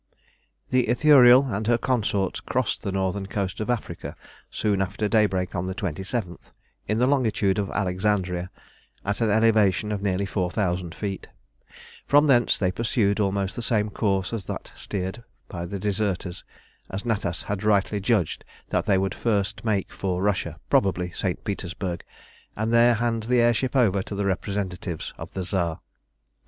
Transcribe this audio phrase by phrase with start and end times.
[0.71, 4.15] The Ithuriel and her consorts crossed the northern coast of Africa
[4.49, 6.39] soon after daybreak on the 27th,
[6.87, 8.49] in the longitude of Alexandria,
[9.05, 11.27] at an elevation of nearly 4000 feet.
[12.07, 16.43] From thence they pursued almost the same course as that steered by the deserters,
[16.89, 21.43] as Natas had rightly judged that they would first make for Russia, probably St.
[21.43, 22.03] Petersburg,
[22.55, 25.79] and there hand the air ship over to the representatives of the Tsar.